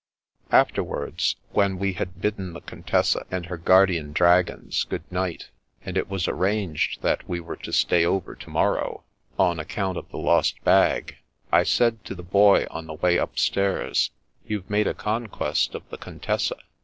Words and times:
Afterwards, 0.51 1.35
when 1.51 1.77
we 1.77 1.93
had 1.93 2.19
bidden 2.19 2.53
the 2.53 2.61
Contessa 2.61 3.23
and 3.29 3.45
her 3.45 3.57
guardian 3.57 4.13
dragons 4.13 4.83
good 4.85 5.03
night, 5.11 5.49
and 5.85 5.95
it 5.95 6.09
was 6.09 6.27
arranged 6.27 7.03
that 7.03 7.29
we 7.29 7.39
were 7.39 7.55
to 7.57 7.71
stay 7.71 8.03
over 8.03 8.33
to 8.33 8.49
morrow, 8.49 9.03
on 9.37 9.59
account 9.59 9.99
of 9.99 10.09
the 10.09 10.17
lost 10.17 10.59
bag, 10.63 11.17
I 11.51 11.61
said 11.61 12.03
to 12.05 12.15
the 12.15 12.23
Boy 12.23 12.65
on 12.71 12.87
the 12.87 12.95
way 12.95 13.17
upstairs, 13.17 14.09
"YouVe 14.47 14.67
made 14.71 14.87
a 14.87 14.95
conquest 14.95 15.75
of 15.75 15.87
the 15.91 15.99
Contessa." 15.99 16.55